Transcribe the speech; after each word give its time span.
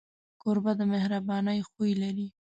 کوربه 0.41 0.71
د 0.79 0.81
مهربانۍ 0.93 1.59
خوی 1.69 1.91
لري. 2.01 2.27